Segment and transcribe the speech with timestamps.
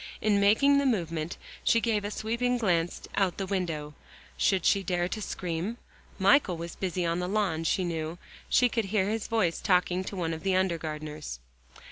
[0.19, 3.93] In making the movement she gave a sweeping glance out the window.
[4.35, 5.77] Should she dare to scream?
[6.17, 8.17] Michael was busy on the lawn, she knew;
[8.49, 11.37] she could hear his voice talking to one of the under gardeners.